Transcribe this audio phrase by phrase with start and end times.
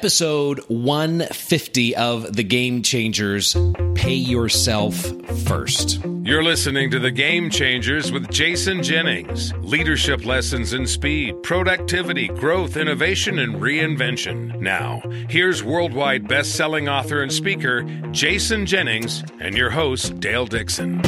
[0.00, 3.54] episode 150 of The Game Changers
[3.94, 4.94] Pay Yourself
[5.46, 6.02] First.
[6.22, 9.52] You're listening to The Game Changers with Jason Jennings.
[9.58, 14.58] Leadership lessons in speed, productivity, growth, innovation, and reinvention.
[14.58, 21.02] Now, here's worldwide best selling author and speaker Jason Jennings and your host, Dale Dixon.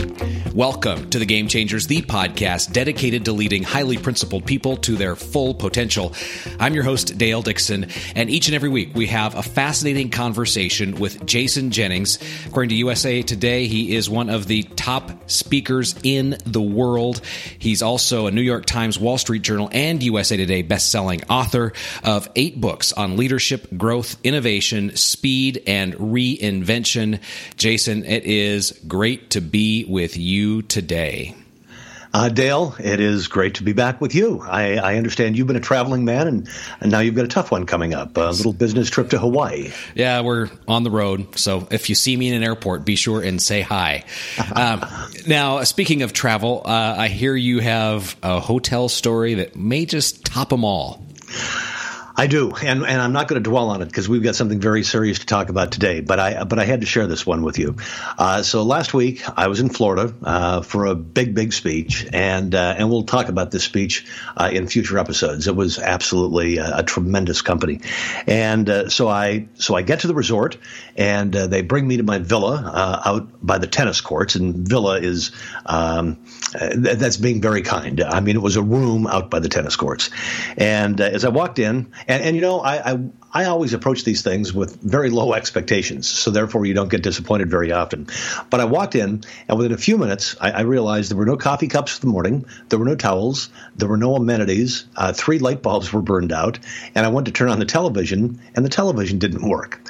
[0.54, 5.16] Welcome to The Game Changers, the podcast dedicated to leading highly principled people to their
[5.16, 6.12] full potential.
[6.60, 10.96] I'm your host, Dale Dixon, and each and every week we have a fascinating conversation
[10.96, 12.18] with Jason Jennings.
[12.46, 17.22] According to USA Today, he is one of the top speakers in the world.
[17.58, 21.72] He's also a New York Times, Wall Street Journal, and USA Today best-selling author
[22.04, 27.22] of eight books on leadership, growth, innovation, speed, and reinvention.
[27.56, 31.36] Jason, it is great to be with you today.
[32.14, 34.40] Uh, Dale, it is great to be back with you.
[34.42, 36.48] I, I, understand you've been a traveling man, and,
[36.80, 39.70] and now you've got a tough one coming up a little business trip to Hawaii.
[39.94, 41.38] Yeah, we're on the road.
[41.38, 44.04] So if you see me in an airport, be sure and say hi.
[44.54, 44.84] um,
[45.26, 50.22] now, speaking of travel, uh, I hear you have a hotel story that may just
[50.26, 51.02] top them all.
[52.14, 54.60] I do, and and I'm not going to dwell on it because we've got something
[54.60, 56.00] very serious to talk about today.
[56.00, 57.76] But I but I had to share this one with you.
[58.18, 62.54] Uh, so last week I was in Florida uh, for a big big speech, and
[62.54, 65.48] uh, and we'll talk about this speech uh, in future episodes.
[65.48, 67.80] It was absolutely a, a tremendous company,
[68.26, 70.58] and uh, so I so I get to the resort,
[70.96, 75.00] and uh, they bring me to my villa out by the tennis courts, and villa
[75.00, 75.32] is
[75.64, 76.18] um,
[76.52, 78.02] that's being very kind.
[78.02, 80.10] I mean, it was a room out by the tennis courts,
[80.58, 81.90] and as I walked in.
[82.08, 82.98] And, and you know, I, I,
[83.34, 87.50] I always approach these things with very low expectations, so therefore you don't get disappointed
[87.50, 88.08] very often.
[88.50, 91.38] But I walked in, and within a few minutes, I, I realized there were no
[91.38, 95.38] coffee cups for the morning, there were no towels, there were no amenities, uh, three
[95.38, 96.58] light bulbs were burned out,
[96.94, 99.80] and I went to turn on the television, and the television didn't work.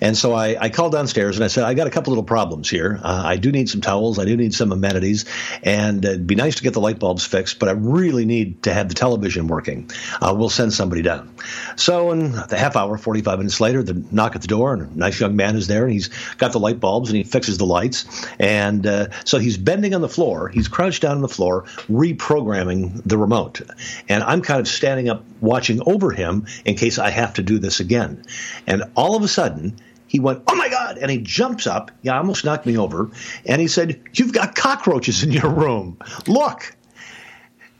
[0.00, 2.70] And so I, I called downstairs and I said, I got a couple little problems
[2.70, 3.00] here.
[3.02, 5.24] Uh, I do need some towels, I do need some amenities,
[5.64, 8.72] and it'd be nice to get the light bulbs fixed, but I really need to
[8.72, 9.90] have the television working.
[10.20, 11.34] Uh, we'll send somebody down.
[11.74, 14.98] So in the half hour, 45 minutes later, the knock at the door, and a
[14.98, 16.08] nice young man is there, and he's
[16.38, 18.26] got the light bulbs, and he fixes the lights.
[18.38, 20.48] And uh, so he's bending on the floor.
[20.48, 23.60] He's crouched down on the floor, reprogramming the remote.
[24.08, 27.58] And I'm kind of standing up watching over him in case I have to do
[27.58, 28.24] this again.
[28.66, 29.78] And all of a sudden,
[30.12, 30.98] he went, Oh my God.
[30.98, 31.90] And he jumps up.
[32.02, 33.10] Yeah, almost knocked me over.
[33.46, 35.98] And he said, You've got cockroaches in your room.
[36.26, 36.76] Look.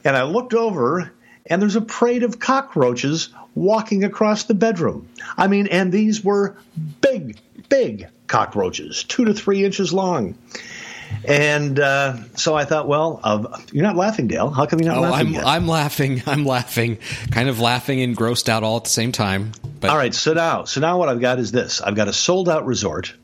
[0.05, 1.13] And I looked over,
[1.47, 5.09] and there's a parade of cockroaches walking across the bedroom.
[5.37, 6.57] I mean, and these were
[7.01, 10.37] big, big cockroaches, two to three inches long.
[11.25, 14.51] And uh, so I thought, well, uh, you're not laughing, Dale.
[14.51, 15.27] How come you're not oh, laughing?
[15.29, 15.47] I'm, yet?
[15.47, 16.23] I'm laughing.
[16.27, 16.99] I'm laughing,
[17.31, 19.53] kind of laughing and grossed out all at the same time.
[19.81, 22.13] But all right, so now, so now what I've got is this: I've got a
[22.13, 23.15] sold out resort,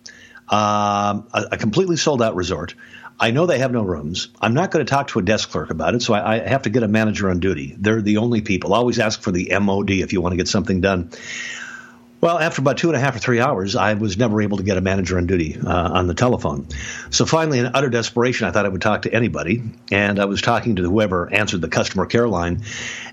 [0.48, 2.74] um, a, a completely sold out resort.
[3.20, 4.28] I know they have no rooms.
[4.40, 6.62] I'm not going to talk to a desk clerk about it, so I, I, have
[6.62, 7.74] to get a manager on duty.
[7.76, 8.74] They're the only people.
[8.74, 11.10] Always ask for the MOD if you want to get something done.
[12.20, 14.64] Well, after about two and a half or three hours, I was never able to
[14.64, 16.66] get a manager on duty uh, on the telephone.
[17.10, 19.62] So finally, in utter desperation, I thought I would talk to anybody.
[19.92, 22.62] And I was talking to whoever answered the customer care line.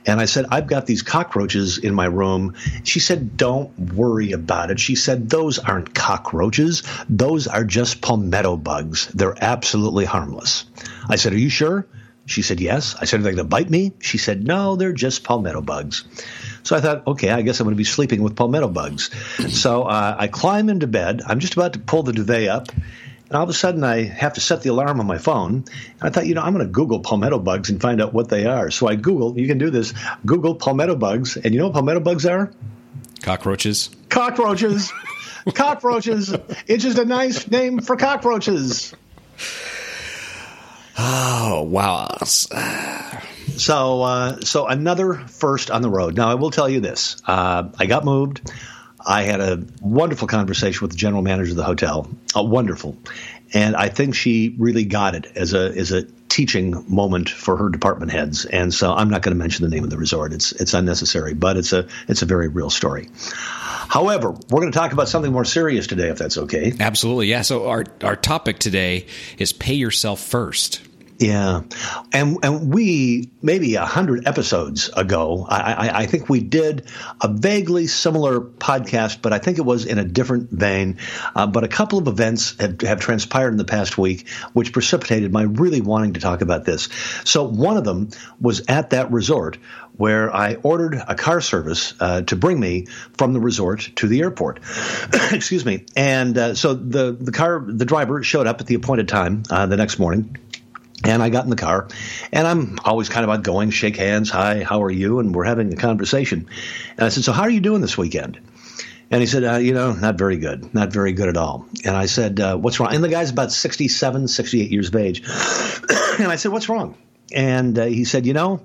[0.07, 2.55] And I said, I've got these cockroaches in my room.
[2.83, 4.79] She said, Don't worry about it.
[4.79, 6.81] She said, Those aren't cockroaches.
[7.07, 9.07] Those are just palmetto bugs.
[9.13, 10.65] They're absolutely harmless.
[11.07, 11.85] I said, Are you sure?
[12.25, 12.95] She said, Yes.
[12.99, 13.93] I said, Are they going to bite me?
[13.99, 16.03] She said, No, they're just palmetto bugs.
[16.63, 19.11] So I thought, okay, I guess I'm going to be sleeping with palmetto bugs.
[19.53, 21.21] So uh, I climb into bed.
[21.25, 22.69] I'm just about to pull the duvet up.
[23.27, 25.53] And all of a sudden, I have to set the alarm on my phone.
[25.55, 28.29] And I thought, you know, I'm going to Google palmetto bugs and find out what
[28.29, 28.71] they are.
[28.71, 29.93] So I Google, you can do this,
[30.25, 31.37] Google palmetto bugs.
[31.37, 32.51] And you know what palmetto bugs are?
[33.21, 33.89] Cockroaches.
[34.09, 34.91] Cockroaches.
[35.53, 36.35] cockroaches.
[36.67, 38.93] It's just a nice name for cockroaches.
[40.97, 42.17] Oh, wow.
[42.23, 46.15] So, uh, so another first on the road.
[46.15, 48.51] Now, I will tell you this: uh, I got moved.
[49.05, 52.09] I had a wonderful conversation with the general manager of the hotel.
[52.35, 52.97] Uh, wonderful,
[53.53, 57.69] and I think she really got it as a as a teaching moment for her
[57.69, 58.45] department heads.
[58.45, 61.33] And so, I'm not going to mention the name of the resort; it's it's unnecessary.
[61.33, 63.09] But it's a it's a very real story.
[63.87, 66.73] However, we're going to talk about something more serious today, if that's okay.
[66.79, 67.41] Absolutely, yeah.
[67.41, 70.81] So our our topic today is pay yourself first.
[71.17, 71.61] Yeah,
[72.11, 76.89] and and we maybe a hundred episodes ago, I, I, I, think we did
[77.21, 80.97] a vaguely similar podcast, but I think it was in a different vein.
[81.33, 85.31] Uh, but a couple of events have, have transpired in the past week, which precipitated
[85.31, 86.89] my really wanting to talk about this.
[87.23, 88.09] So one of them
[88.41, 89.57] was at that resort
[89.97, 92.87] where I ordered a car service uh, to bring me
[93.17, 94.59] from the resort to the airport.
[95.31, 95.85] Excuse me.
[95.95, 99.65] And uh, so the the car the driver showed up at the appointed time uh,
[99.65, 100.37] the next morning
[101.03, 101.87] and I got in the car,
[102.31, 105.19] and I'm always kind of outgoing, shake hands, hi, how are you?
[105.19, 106.47] And we're having a conversation.
[106.97, 108.39] And I said, So, how are you doing this weekend?
[109.11, 111.67] And he said, uh, You know, not very good, not very good at all.
[111.83, 112.93] And I said, uh, What's wrong?
[112.93, 115.19] And the guy's about 67, 68 years of age.
[116.19, 116.97] and I said, What's wrong?
[117.31, 118.61] And uh, he said, You know,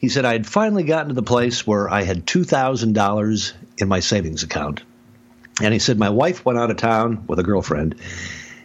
[0.00, 4.00] he said, I had finally gotten to the place where I had $2,000 in my
[4.00, 4.82] savings account.
[5.60, 7.96] And he said, My wife went out of town with a girlfriend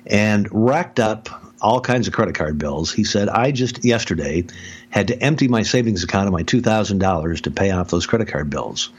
[0.05, 2.93] and racked up all kinds of credit card bills.
[2.93, 4.45] He said, I just yesterday
[4.89, 8.49] had to empty my savings account of my $2,000 to pay off those credit card
[8.49, 8.91] bills.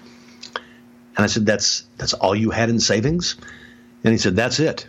[1.16, 3.36] And I said, that's, that's all you had in savings?
[4.04, 4.86] And he said, that's it.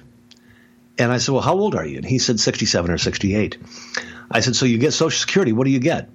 [0.98, 1.96] And I said, well, how old are you?
[1.96, 3.58] And he said, 67 or 68.
[4.30, 5.54] I said, so you get Social Security.
[5.54, 6.10] What do you get?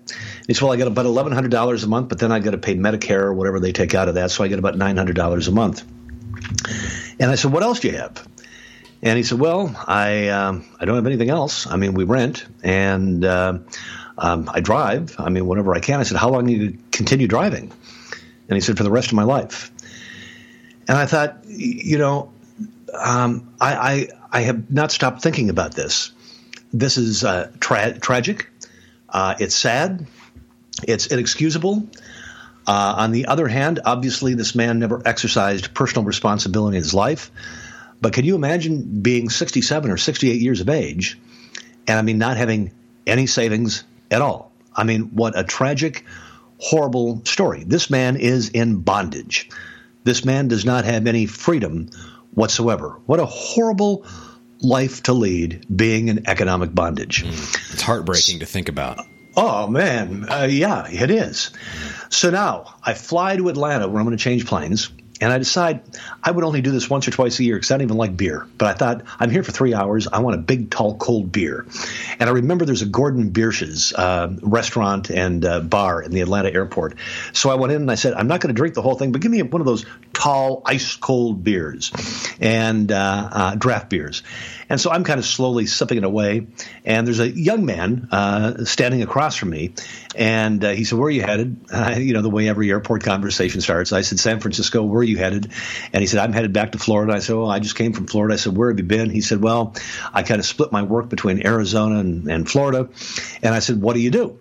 [0.47, 2.75] He said, well, I get about $1,100 a month, but then I got to pay
[2.75, 4.31] Medicare or whatever they take out of that.
[4.31, 5.85] So I get about $900 a month.
[7.19, 8.27] And I said, what else do you have?
[9.03, 11.67] And he said, "Well, I um, I don't have anything else.
[11.67, 13.59] I mean, we rent and uh,
[14.17, 15.17] um, I drive.
[15.19, 17.73] I mean, whenever I can." I said, "How long do you continue driving?"
[18.49, 19.73] And he said, "For the rest of my life."
[20.89, 22.33] And I thought, you know,
[22.93, 26.13] um, I, I, I have not stopped thinking about this.
[26.73, 28.51] This is uh, tra- tragic.
[29.09, 30.07] Uh, it's sad.
[30.87, 31.89] It's inexcusable.
[32.67, 37.31] Uh, on the other hand, obviously, this man never exercised personal responsibility in his life.
[38.01, 41.19] But can you imagine being 67 or 68 years of age
[41.87, 42.73] and I mean not having
[43.07, 44.51] any savings at all?
[44.75, 46.05] I mean, what a tragic,
[46.59, 47.65] horrible story.
[47.65, 49.51] This man is in bondage.
[50.05, 51.91] This man does not have any freedom
[52.35, 52.99] whatsoever.
[53.07, 54.05] What a horrible
[54.63, 57.25] life to lead being in economic bondage.
[57.25, 59.07] Mm, it's heartbreaking to think about.
[59.37, 60.27] Oh, man.
[60.31, 61.51] Uh, yeah, it is.
[62.11, 64.91] So now I fly to Atlanta where I'm going to change planes.
[65.23, 65.83] And I decide
[66.23, 68.17] I would only do this once or twice a year because I don't even like
[68.17, 68.47] beer.
[68.59, 70.09] But I thought I'm here for three hours.
[70.09, 71.65] I want a big, tall, cold beer.
[72.19, 76.53] And I remember there's a Gordon Biersch's uh, restaurant and uh, bar in the Atlanta
[76.53, 76.97] airport.
[77.33, 79.13] So I went in and I said, I'm not going to drink the whole thing,
[79.13, 81.93] but give me one of those tall, ice cold beers
[82.41, 84.23] and uh, uh draft beers.
[84.73, 86.47] And so I'm kind of slowly sipping it away.
[86.87, 89.75] And there's a young man uh, standing across from me.
[90.17, 91.67] And uh, he said, Where are you headed?
[91.99, 93.93] you know, the way every airport conversation starts.
[93.93, 95.53] I said, San Francisco, where are you headed?
[95.93, 97.13] And he said, I'm headed back to Florida.
[97.13, 98.33] I said, Well, I just came from Florida.
[98.33, 99.11] I said, Where have you been?
[99.11, 99.75] He said, Well,
[100.11, 102.89] I kind of split my work between Arizona and, and Florida.
[103.43, 104.39] And I said, What do you do?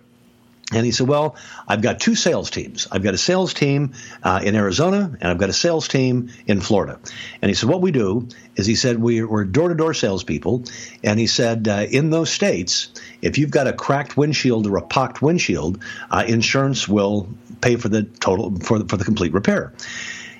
[0.72, 1.36] And he said, Well,
[1.68, 2.88] I've got two sales teams.
[2.92, 6.62] I've got a sales team uh, in Arizona and I've got a sales team in
[6.62, 7.00] Florida.
[7.42, 10.64] And he said, What we do is he said, We're door to door salespeople.
[11.04, 12.90] And he said, uh, In those states,
[13.22, 17.28] if you've got a cracked windshield or a pocked windshield, uh, insurance will
[17.60, 19.74] pay for the total, for the, for the complete repair.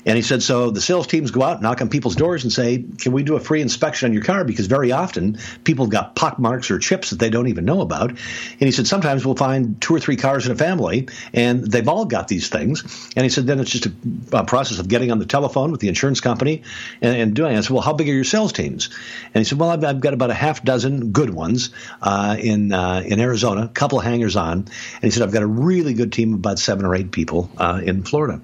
[0.06, 2.84] And he said, so the sales teams go out, knock on people's doors, and say,
[2.98, 6.16] "Can we do a free inspection on your car?" Because very often people have got
[6.16, 8.10] pock marks or chips that they don't even know about.
[8.10, 8.20] And
[8.60, 12.06] he said, sometimes we'll find two or three cars in a family, and they've all
[12.06, 13.10] got these things.
[13.16, 13.94] And he said, then it's just a,
[14.34, 16.64] a process of getting on the telephone with the insurance company
[17.02, 17.54] and, and, doing.
[17.54, 17.58] It.
[17.58, 18.90] I said, well, how big are your sales teams?
[19.34, 21.70] And he said, well, I've, I've got about a half dozen good ones
[22.02, 25.48] uh, in uh, in Arizona, a couple hangers on, and he said, I've got a
[25.48, 28.42] really good team of about seven or eight people uh, in Florida.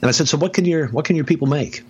[0.00, 1.82] And I said, so what can your what can your people make?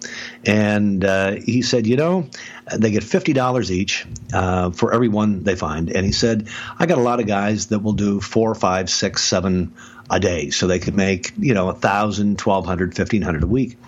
[0.44, 2.28] And uh, he said, you know,
[2.76, 5.90] they get fifty dollars each uh, for every one they find.
[5.90, 9.22] And he said, I got a lot of guys that will do four, five, six,
[9.22, 9.74] seven
[10.10, 13.46] a day, so they could make you know a thousand, twelve hundred, fifteen hundred a
[13.46, 13.78] week.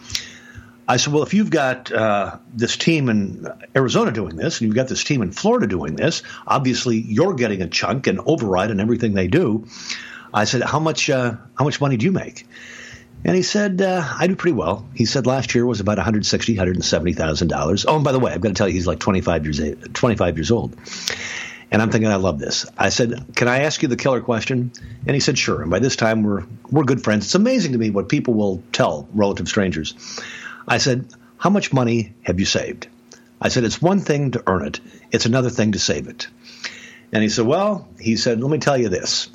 [0.86, 4.76] I said, well, if you've got uh, this team in Arizona doing this, and you've
[4.76, 8.78] got this team in Florida doing this, obviously you're getting a chunk and override on
[8.80, 9.66] everything they do.
[10.34, 12.46] I said, how much uh, how much money do you make?
[13.24, 14.84] And he said, uh, I do pretty well.
[14.94, 17.84] He said last year was about $160,000, $170,000.
[17.86, 19.60] Oh, and by the way, I've got to tell you, he's like 25 years,
[19.92, 20.76] 25 years old.
[21.70, 22.66] And I'm thinking, I love this.
[22.76, 24.72] I said, Can I ask you the killer question?
[25.06, 25.62] And he said, Sure.
[25.62, 27.24] And by this time, we're, we're good friends.
[27.24, 29.94] It's amazing to me what people will tell relative strangers.
[30.68, 31.06] I said,
[31.38, 32.88] How much money have you saved?
[33.40, 34.80] I said, It's one thing to earn it,
[35.12, 36.26] it's another thing to save it.
[37.12, 39.28] And he said, Well, he said, let me tell you this.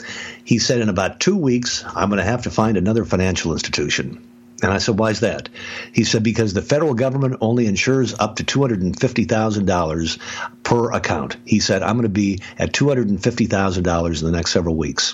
[0.44, 4.28] He said, In about two weeks, I'm going to have to find another financial institution.
[4.64, 5.50] And I said, why is that?
[5.94, 10.20] He said, because the federal government only insures up to $250,000
[10.64, 11.38] per account.
[11.46, 15.14] He said, I'm going to be at $250,000 in the next several weeks.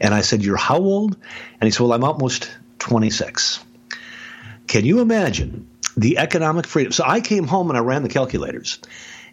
[0.00, 1.16] And I said, You're how old?
[1.60, 3.62] And he said, Well, I'm almost 26.
[4.68, 6.92] Can you imagine the economic freedom?
[6.92, 8.78] So I came home and I ran the calculators.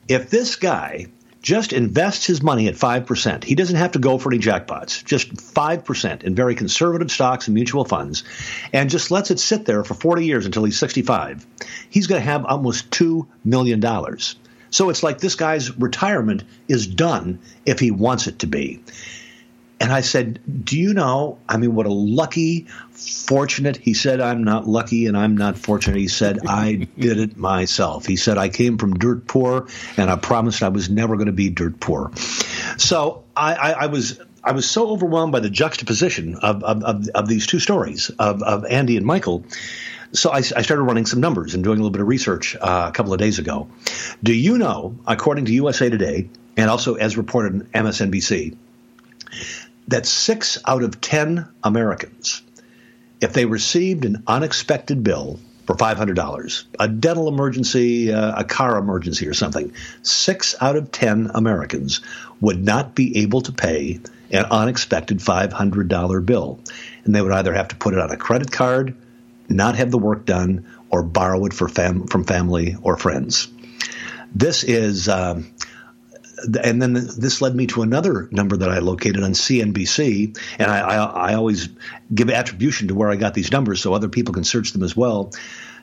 [0.08, 1.08] If this guy
[1.46, 3.44] just invests his money at 5%.
[3.44, 7.54] He doesn't have to go for any jackpots, just 5% in very conservative stocks and
[7.54, 8.24] mutual funds,
[8.74, 11.46] and just lets it sit there for 40 years until he's 65.
[11.92, 13.80] He's going to have almost $2 million.
[14.72, 18.82] So it's like this guy's retirement is done if he wants it to be.
[19.80, 21.38] And I said, Do you know?
[21.50, 23.78] I mean, what a lucky, fortunate.
[23.78, 25.98] He said, I'm not lucky and I'm not fortunate.
[25.98, 28.06] He said, I did it myself.
[28.06, 29.68] He said, I came from dirt poor
[29.98, 32.12] and I promised I was never going to be dirt poor.
[32.78, 34.20] So I, I, I, was.
[34.44, 38.44] I was so overwhelmed by the juxtaposition of, of, of, of these two stories of,
[38.44, 39.44] of Andy and Michael
[40.14, 42.86] so I, I, started running some numbers and doing a little bit of research uh,
[42.90, 43.68] a couple of days ago.
[44.24, 48.56] Do you know, according to USA Today, and also as reported in MSNBC,
[49.88, 52.42] that six out of 10 Americans,
[53.22, 59.28] if they received an unexpected bill for $500, a dental emergency, uh, a car emergency,
[59.28, 59.74] or something,
[60.04, 62.02] six out of 10 Americans
[62.42, 64.00] would not be able to pay
[64.32, 66.60] an unexpected $500 bill.
[67.04, 68.96] And they would either have to put it on a credit card,
[69.50, 73.48] not have the work done, or borrow it fam- from family or friends.
[74.34, 75.10] This is.
[75.10, 75.52] Um,
[76.64, 80.80] and then this led me to another number that I located on CNBC, and I,
[80.80, 80.96] I,
[81.32, 81.70] I, always
[82.14, 84.96] give attribution to where I got these numbers so other people can search them as
[84.96, 85.26] well.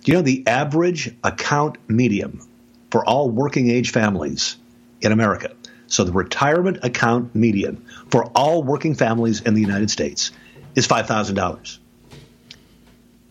[0.02, 2.46] Do you know the average account medium
[2.90, 4.56] for all working age families
[5.00, 5.54] in America?
[5.86, 10.30] So the retirement account median for all working families in the United States
[10.74, 11.78] is five thousand dollars.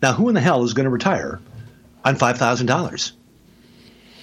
[0.00, 1.40] Now, who in the hell is going to retire
[2.04, 3.12] on five thousand dollars?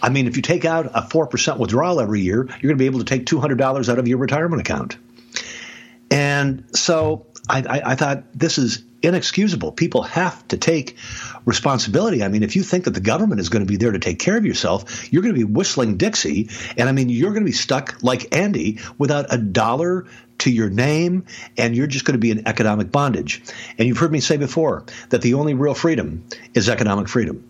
[0.01, 2.85] I mean, if you take out a 4% withdrawal every year, you're going to be
[2.85, 4.97] able to take $200 out of your retirement account.
[6.11, 9.71] And so I, I, I, thought this is inexcusable.
[9.71, 10.97] People have to take
[11.45, 12.23] responsibility.
[12.23, 14.19] I mean, if you think that the government is going to be there to take
[14.19, 16.49] care of yourself, you're going to be whistling Dixie.
[16.77, 20.07] And I mean, you're going to be stuck like Andy without a dollar
[20.39, 21.25] to your name,
[21.57, 23.41] and you're just going to be in economic bondage.
[23.77, 27.45] And you've heard me say before that the only real freedom is economic freedom.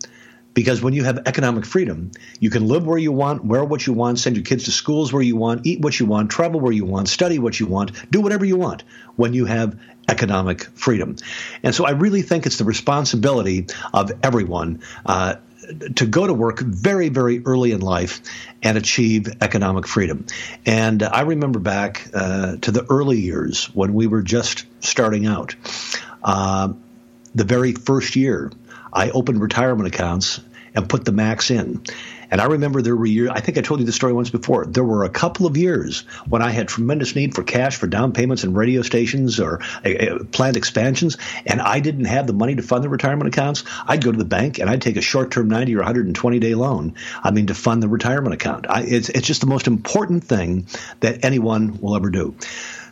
[0.52, 3.92] Because when you have economic freedom, you can live where you want, wear what you
[3.92, 6.72] want, send your kids to schools where you want, eat what you want, travel where
[6.72, 8.82] you want, study what you want, do whatever you want
[9.16, 9.78] when you have
[10.08, 11.16] economic freedom.
[11.62, 15.36] And so I really think it's the responsibility of everyone uh,
[15.94, 18.20] to go to work very, very early in life
[18.62, 20.26] and achieve economic freedom.
[20.66, 25.54] And I remember back uh, to the early years when we were just starting out.
[26.22, 26.72] Uh,
[27.34, 28.50] the very first year
[28.92, 30.40] I opened retirement accounts
[30.74, 31.82] and put the max in.
[32.30, 34.64] And I remember there were years, I think I told you the story once before.
[34.64, 38.12] There were a couple of years when I had tremendous need for cash for down
[38.12, 42.54] payments and radio stations or uh, uh planned expansions, and I didn't have the money
[42.54, 43.64] to fund the retirement accounts.
[43.86, 46.54] I'd go to the bank and I'd take a short term 90 or 120 day
[46.54, 48.66] loan, I mean, to fund the retirement account.
[48.68, 50.66] I, it's, it's just the most important thing
[51.00, 52.36] that anyone will ever do.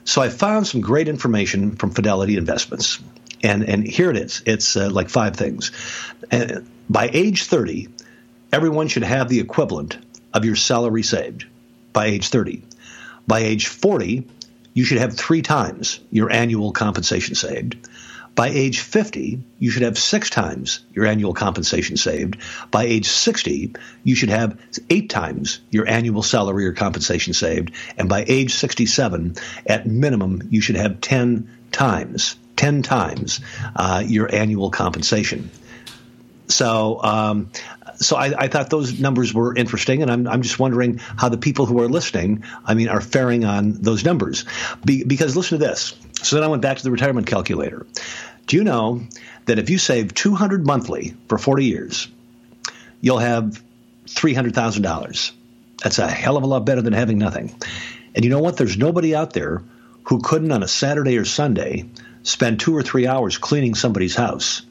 [0.04, 2.98] So I found some great information from Fidelity Investments.
[3.42, 4.42] And and here it is.
[4.46, 5.72] It's uh, like five things.
[6.90, 7.88] By age 30,
[8.52, 9.98] everyone should have the equivalent
[10.32, 11.46] of your salary saved
[11.92, 12.62] by age 30.
[13.26, 14.26] By age 40,
[14.74, 17.88] you should have three times your annual compensation saved.
[18.34, 22.36] By age 50, you should have six times your annual compensation saved.
[22.70, 24.56] By age 60, you should have
[24.90, 27.72] eight times your annual salary or compensation saved.
[27.96, 29.34] And by age 67,
[29.66, 33.40] at minimum, you should have 10 times 10 times
[33.74, 35.50] uh, your annual compensation.
[36.48, 37.50] So, um,
[37.96, 41.36] so I, I, thought those numbers were interesting, and I'm, I'm just wondering how the
[41.36, 44.44] people who are listening, I mean, are faring on those numbers.
[44.84, 45.94] Be, because listen to this.
[46.22, 47.86] So then I went back to the retirement calculator.
[48.46, 49.02] Do you know
[49.44, 52.08] that if you save 200 monthly for 40 years,
[53.00, 53.62] you'll have
[54.06, 55.32] $300,000?
[55.82, 57.54] That's a hell of a lot better than having nothing.
[58.14, 58.56] And you know what?
[58.56, 59.62] There's nobody out there
[60.04, 61.84] who couldn't on a Saturday or Sunday
[62.28, 64.62] spend two or three hours cleaning somebody's house.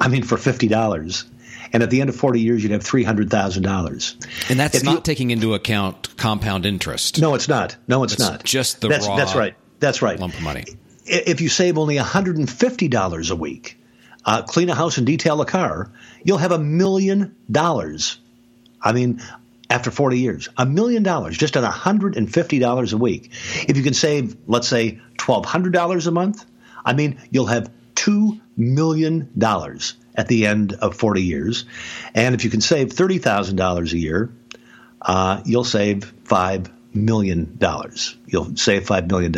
[0.00, 1.24] I mean, for fifty dollars.
[1.72, 4.50] And at the end of 40 years, you'd have $300,000.
[4.50, 7.20] And that's if not you, taking into account compound interest.
[7.20, 7.76] No, it's not.
[7.88, 8.44] No, it's that's not.
[8.44, 9.54] Just the that's, raw That's right.
[9.80, 10.18] That's right.
[10.18, 10.64] lump of money.
[11.04, 13.78] If you save only $150 a week,
[14.24, 15.90] uh, clean a house and detail a car,
[16.24, 18.18] you'll have a million dollars.
[18.80, 19.20] I mean,
[19.68, 23.30] after 40 years, a million dollars just on $150 a week.
[23.68, 26.44] If you can save, let's say, $1,200 a month,
[26.86, 29.30] I mean, you'll have $2 million
[30.14, 31.64] at the end of 40 years.
[32.14, 34.32] And if you can save $30,000 a year,
[35.02, 37.58] uh, you'll save $5 million.
[38.26, 39.34] You'll save $5 million.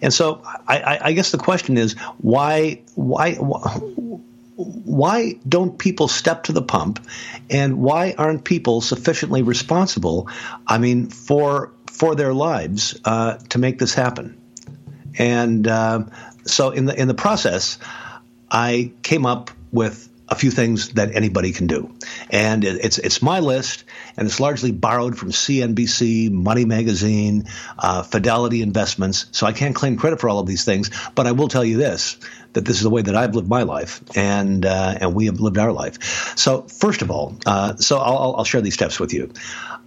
[0.00, 3.34] And so I, I guess the question is why, why,
[4.56, 7.04] why don't people step to the pump
[7.50, 10.28] and why aren't people sufficiently responsible
[10.66, 14.38] i mean for for their lives uh, to make this happen
[15.18, 16.04] and uh,
[16.44, 17.78] so in the in the process
[18.50, 21.94] i came up with a few things that anybody can do.
[22.30, 23.84] And it's it's my list,
[24.16, 27.44] and it's largely borrowed from CNBC, Money Magazine,
[27.78, 29.26] uh, Fidelity Investments.
[29.32, 31.76] So I can't claim credit for all of these things, but I will tell you
[31.76, 32.16] this:
[32.54, 35.40] that this is the way that I've lived my life, and uh, and we have
[35.40, 36.38] lived our life.
[36.38, 39.30] So first of all, uh, so I'll, I'll share these steps with you.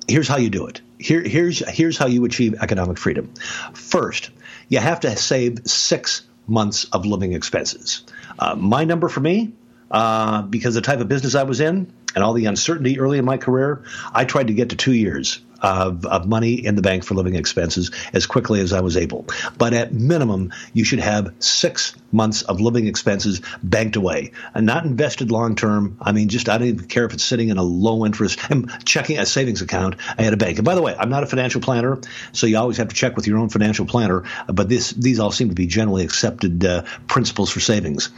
[0.07, 0.79] Here's how you do it.
[0.99, 3.33] Here, here's here's how you achieve economic freedom.
[3.73, 4.29] First,
[4.69, 8.03] you have to save six months of living expenses.
[8.39, 9.53] Uh, my number for me
[9.91, 13.25] uh, because the type of business I was in and all the uncertainty early in
[13.25, 13.83] my career,
[14.13, 17.35] I tried to get to two years of, of money in the bank for living
[17.35, 19.25] expenses as quickly as I was able.
[19.57, 24.85] But at minimum, you should have six months of living expenses banked away and not
[24.85, 25.97] invested long term.
[26.01, 28.71] I mean, just I don't even care if it's sitting in a low interest and
[28.85, 30.57] checking a savings account at a bank.
[30.57, 31.99] And by the way, I'm not a financial planner,
[32.31, 34.23] so you always have to check with your own financial planner.
[34.47, 38.09] But this these all seem to be generally accepted uh, principles for savings.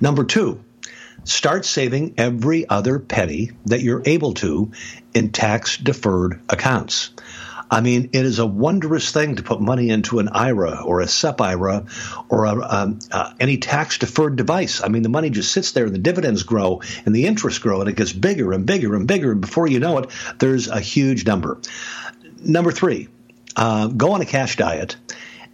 [0.00, 0.62] Number two
[1.24, 4.72] Start saving every other penny that you're able to
[5.14, 7.10] in tax deferred accounts.
[7.72, 11.08] I mean, it is a wondrous thing to put money into an IRA or a
[11.08, 11.86] SEP IRA
[12.28, 14.82] or a, um, uh, any tax deferred device.
[14.82, 17.80] I mean, the money just sits there and the dividends grow and the interest grow
[17.80, 19.32] and it gets bigger and bigger and bigger.
[19.32, 21.58] And before you know it, there's a huge number.
[22.40, 23.08] Number three,
[23.56, 24.96] uh, go on a cash diet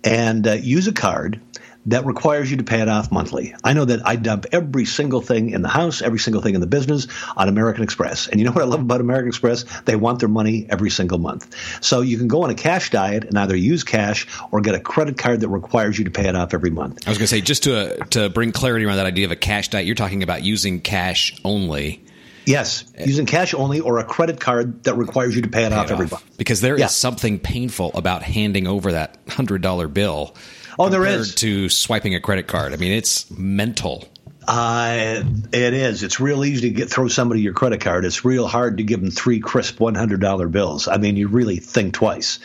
[0.02, 1.40] and uh, use a card
[1.88, 3.54] that requires you to pay it off monthly.
[3.64, 6.60] I know that I dump every single thing in the house, every single thing in
[6.60, 8.28] the business on American Express.
[8.28, 9.64] And you know what I love about American Express?
[9.82, 11.54] They want their money every single month.
[11.82, 14.80] So you can go on a cash diet and either use cash or get a
[14.80, 17.06] credit card that requires you to pay it off every month.
[17.06, 19.32] I was going to say, just to, uh, to bring clarity around that idea of
[19.32, 22.04] a cash diet, you're talking about using cash only.
[22.44, 25.76] Yes, using cash only or a credit card that requires you to pay it pay
[25.76, 26.38] off it every month.
[26.38, 26.86] Because there yeah.
[26.86, 30.34] is something painful about handing over that $100 bill
[30.78, 32.72] Oh, there is to swiping a credit card.
[32.72, 34.08] I mean, it's mental.
[34.46, 36.02] Uh, it is.
[36.02, 38.04] It's real easy to get throw somebody your credit card.
[38.04, 40.88] It's real hard to give them three crisp one hundred dollar bills.
[40.88, 42.38] I mean, you really think twice.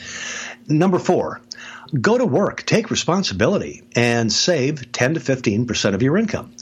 [0.68, 1.40] Number four,
[2.00, 6.54] go to work, take responsibility, and save ten to fifteen percent of your income.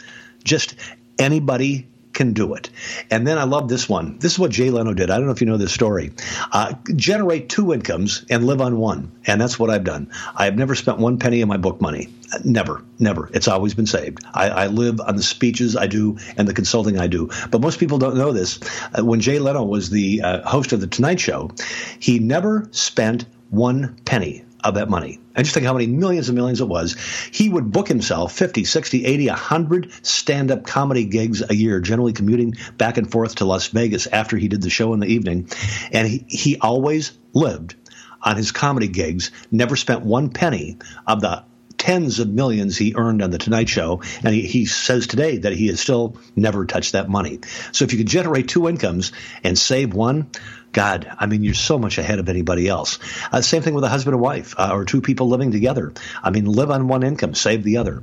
[0.43, 0.75] Just
[1.17, 2.69] anybody can do it.
[3.09, 4.17] And then I love this one.
[4.19, 5.09] This is what Jay Leno did.
[5.09, 6.11] I don't know if you know this story.
[6.51, 9.11] Uh, generate two incomes and live on one.
[9.25, 10.11] And that's what I've done.
[10.35, 12.09] I have never spent one penny of my book money.
[12.43, 13.29] Never, never.
[13.33, 14.19] It's always been saved.
[14.33, 17.29] I, I live on the speeches I do and the consulting I do.
[17.49, 18.59] But most people don't know this.
[18.97, 21.51] Uh, when Jay Leno was the uh, host of The Tonight Show,
[21.99, 25.19] he never spent one penny of that money.
[25.35, 26.95] And just think how many millions and millions it was.
[27.31, 32.13] He would book himself 50, 60, 80, 100 stand up comedy gigs a year, generally
[32.13, 35.49] commuting back and forth to Las Vegas after he did the show in the evening.
[35.91, 37.75] And he, he always lived
[38.21, 41.43] on his comedy gigs, never spent one penny of the
[41.81, 45.53] tens of millions he earned on the Tonight Show, and he, he, says today that
[45.53, 47.39] he has still never touched that money.
[47.71, 49.11] So if you could generate two incomes
[49.43, 50.29] and save one,
[50.71, 52.99] God, I mean, you're so much ahead of anybody else.
[53.31, 55.93] Uh, same thing with a husband and wife uh, or two people living together.
[56.23, 58.01] I mean, live on one income, save the other.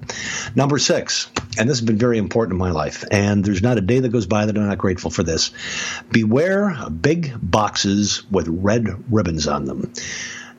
[0.55, 3.83] Number six, and this has been very important in my life, and there's not a
[3.83, 5.51] day that goes by that I'm not grateful for this.
[6.11, 9.93] Beware big boxes with red ribbons on them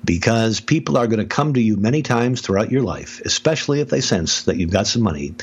[0.04, 3.90] because people are going to come to you many times throughout your life, especially if
[3.90, 5.36] they sense that you've got some money,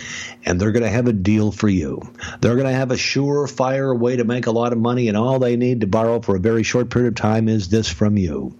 [0.45, 2.01] and they're going to have a deal for you.
[2.41, 5.39] They're going to have a surefire way to make a lot of money, and all
[5.39, 8.57] they need to borrow for a very short period of time is this from you.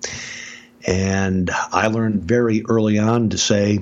[0.87, 3.81] And I learned very early on to say,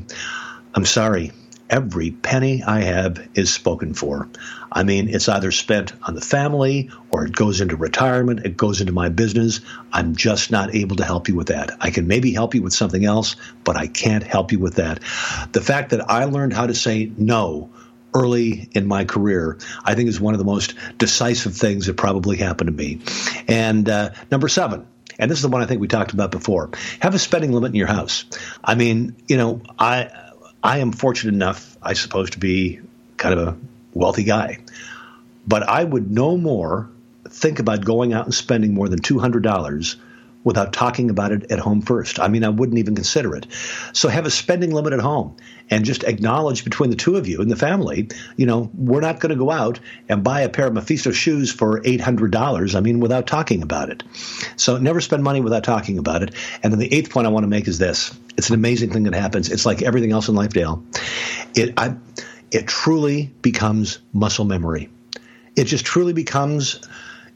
[0.74, 1.32] I'm sorry,
[1.74, 4.28] every penny I have is spoken for.
[4.70, 8.80] I mean, it's either spent on the family or it goes into retirement, it goes
[8.80, 9.60] into my business.
[9.92, 11.72] I'm just not able to help you with that.
[11.80, 13.34] I can maybe help you with something else,
[13.64, 15.00] but I can't help you with that.
[15.50, 17.70] The fact that I learned how to say no
[18.14, 22.36] early in my career, I think is one of the most decisive things that probably
[22.36, 23.00] happened to me.
[23.48, 24.86] And uh, number seven,
[25.18, 26.70] and this is the one I think we talked about before.
[27.00, 28.24] Have a spending limit in your house.
[28.62, 30.23] I mean, you know, I
[30.64, 32.80] I am fortunate enough, I suppose, to be
[33.18, 33.56] kind of a
[33.92, 34.58] wealthy guy.
[35.46, 36.88] But I would no more
[37.28, 39.96] think about going out and spending more than $200
[40.44, 42.20] without talking about it at home first.
[42.20, 43.46] I mean, I wouldn't even consider it.
[43.94, 45.36] So have a spending limit at home
[45.70, 49.20] and just acknowledge between the two of you and the family, you know, we're not
[49.20, 52.74] going to go out and buy a pair of Mephisto shoes for $800.
[52.74, 54.02] I mean, without talking about it.
[54.56, 56.34] So never spend money without talking about it.
[56.62, 58.16] And then the eighth point I want to make is this.
[58.36, 59.50] It's an amazing thing that happens.
[59.50, 60.84] It's like everything else in life, Dale.
[61.54, 61.96] It, I,
[62.50, 64.90] it truly becomes muscle memory.
[65.56, 66.80] It just truly becomes,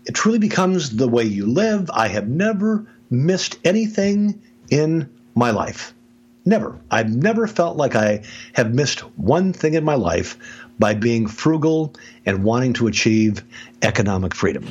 [0.09, 1.91] it truly becomes the way you live.
[1.93, 5.93] I have never missed anything in my life.
[6.47, 6.81] Never.
[6.91, 8.23] I've never felt like I
[8.55, 10.39] have missed one thing in my life
[10.79, 11.95] by being frugal
[12.25, 13.43] and wanting to achieve
[13.83, 14.67] economic freedom.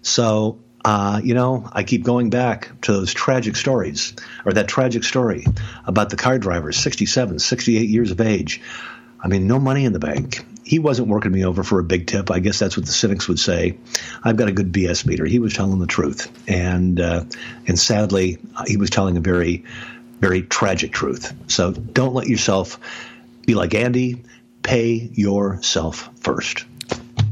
[0.00, 4.14] So, uh, you know, I keep going back to those tragic stories,
[4.46, 5.44] or that tragic story
[5.84, 8.62] about the car driver, 67, 68 years of age.
[9.20, 10.46] I mean, no money in the bank.
[10.64, 12.30] He wasn't working me over for a big tip.
[12.30, 13.76] I guess that's what the cynics would say.
[14.22, 15.24] I've got a good BS meter.
[15.24, 17.24] He was telling the truth, and uh,
[17.66, 19.64] and sadly, he was telling a very
[20.20, 21.34] very tragic truth.
[21.48, 22.78] So don't let yourself
[23.44, 24.22] be like Andy.
[24.62, 26.64] Pay yourself first.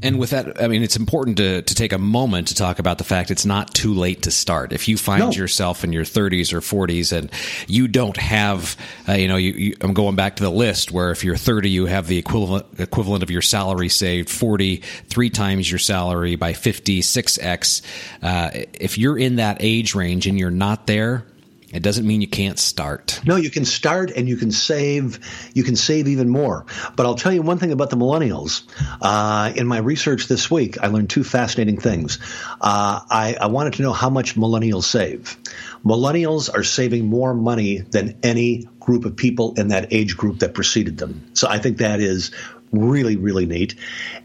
[0.02, 2.98] And with that, I mean, it's important to, to take a moment to talk about
[2.98, 4.72] the fact it's not too late to start.
[4.72, 5.30] If you find no.
[5.30, 7.30] yourself in your 30s or 40s and
[7.66, 8.76] you don't have,
[9.08, 11.70] uh, you know, you, you, I'm going back to the list where if you're 30,
[11.70, 14.76] you have the equivalent equivalent of your salary saved, 40,
[15.08, 17.82] three times your salary by 50, 6x.
[18.22, 21.24] Uh, if you're in that age range and you're not there,
[21.72, 23.20] it doesn't mean you can't start.
[23.24, 25.20] No, you can start and you can save.
[25.54, 26.66] You can save even more.
[26.96, 28.62] But I'll tell you one thing about the millennials.
[29.00, 32.18] Uh, in my research this week, I learned two fascinating things.
[32.60, 35.36] Uh, I, I wanted to know how much millennials save.
[35.84, 40.54] Millennials are saving more money than any group of people in that age group that
[40.54, 41.30] preceded them.
[41.34, 42.32] So I think that is
[42.72, 43.74] really really neat.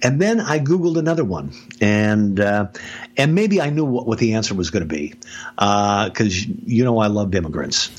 [0.02, 1.52] And then i googled another one.
[1.82, 2.68] And uh,
[3.18, 5.14] and maybe i knew what, what the answer was going to be
[5.58, 7.92] because uh, you know i loved immigrants.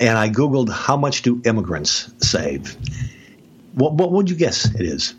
[0.00, 2.76] And i googled how much do immigrants save?
[3.74, 5.14] What, what would you guess it is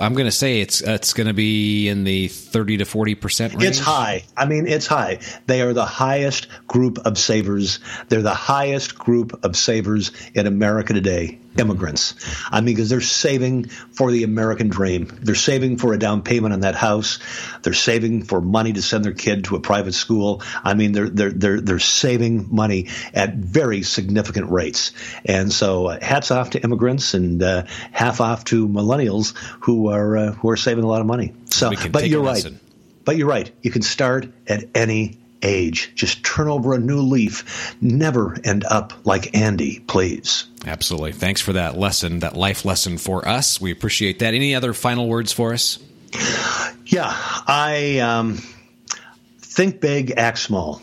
[0.00, 3.52] I'm going to say it's it's going to be in the 30 to 40 percent
[3.54, 3.64] range.
[3.64, 4.24] It's high.
[4.36, 5.20] I mean, it's high.
[5.46, 7.80] They are the highest group of savers.
[8.08, 12.14] They're the highest group of savers in America today immigrants.
[12.50, 15.06] I mean, because they're saving for the American dream.
[15.22, 17.20] They're saving for a down payment on that house.
[17.62, 20.42] They're saving for money to send their kid to a private school.
[20.64, 24.92] I mean, they're they're they're they're saving money at very significant rates.
[25.24, 30.16] And so, uh, hats off to immigrants and uh, half off to millennials who are
[30.16, 31.34] uh, who are saving a lot of money.
[31.50, 32.46] So, but you're right.
[33.04, 33.50] But you're right.
[33.62, 35.92] You can start at any age.
[35.94, 37.76] Just turn over a new leaf.
[37.80, 40.46] Never end up like Andy, please.
[40.66, 41.12] Absolutely.
[41.12, 43.60] Thanks for that lesson, that life lesson for us.
[43.60, 44.34] We appreciate that.
[44.34, 45.78] Any other final words for us?
[46.86, 48.42] Yeah, I um,
[49.38, 50.82] think big, act small.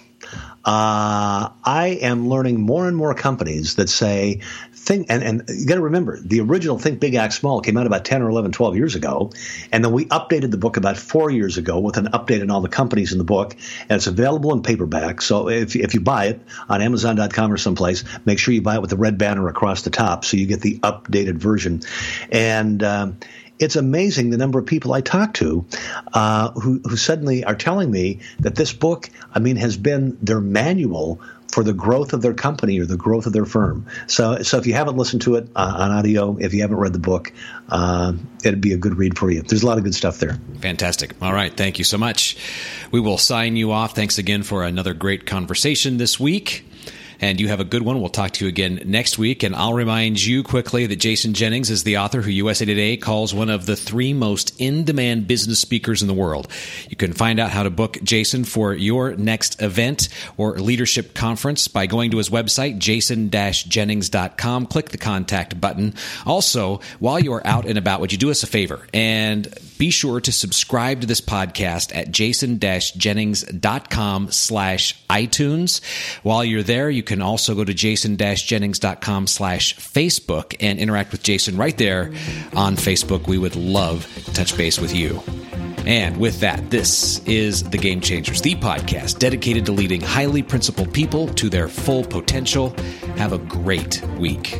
[0.65, 4.41] Uh, I am learning more and more companies that say
[4.87, 7.85] think and, and you got to remember the original think big act small came out
[7.85, 9.31] about 10 or 11 12 years ago
[9.71, 12.61] and then we updated the book about four years ago with an update on all
[12.61, 16.25] the companies in the book and it's available in paperback so if, if you buy
[16.27, 19.81] it on amazon.com or someplace make sure you buy it with the red banner across
[19.81, 21.81] the top so you get the updated version.
[22.31, 23.17] And um,
[23.59, 25.65] it's amazing the number of people I talk to
[26.13, 30.41] uh, who, who suddenly are telling me that this book, I mean, has been their
[30.41, 31.19] manual
[31.57, 33.83] for the growth of their company or the growth of their firm.
[34.05, 36.93] So, so if you haven't listened to it uh, on audio, if you haven't read
[36.93, 37.33] the book,
[37.69, 39.41] uh, it'd be a good read for you.
[39.41, 40.37] There's a lot of good stuff there.
[40.59, 41.15] Fantastic.
[41.19, 41.51] All right.
[41.51, 42.37] Thank you so much.
[42.91, 43.95] We will sign you off.
[43.95, 46.63] Thanks again for another great conversation this week
[47.19, 47.99] and you have a good one.
[47.99, 49.43] We'll talk to you again next week.
[49.43, 53.33] And I'll remind you quickly that Jason Jennings is the author who USA Today calls
[53.33, 56.47] one of the three most in demand business speakers in the world.
[56.89, 61.67] You can find out how to book Jason for your next event or leadership conference
[61.67, 64.65] by going to his website, jason jennings.com.
[64.67, 65.93] Click the contact button.
[66.25, 69.47] Also, while you are out and about, would you do us a favor and
[69.77, 75.81] be sure to subscribe to this podcast at jason-jennings.com slash iTunes.
[76.23, 81.57] While you're there, you can also go to jason-jennings.com slash Facebook and interact with Jason
[81.57, 82.11] right there
[82.55, 83.27] on Facebook.
[83.27, 85.21] We would love to touch base with you.
[85.85, 90.93] And with that, this is The Game Changers, the podcast dedicated to leading highly principled
[90.93, 92.75] people to their full potential.
[93.15, 94.59] Have a great week.